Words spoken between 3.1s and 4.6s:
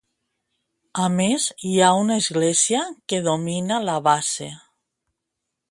que domina la base.